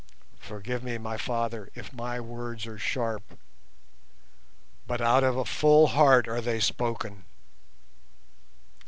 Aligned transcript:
Forgive 0.39 0.81
me, 0.83 0.97
my 0.97 1.15
father, 1.15 1.69
if 1.75 1.93
my 1.93 2.19
words 2.19 2.65
are 2.65 2.79
sharp, 2.79 3.37
but 4.87 4.99
out 4.99 5.23
of 5.23 5.37
a 5.37 5.45
full 5.45 5.89
heart 5.89 6.27
are 6.27 6.41
they 6.41 6.59
spoken. 6.59 7.23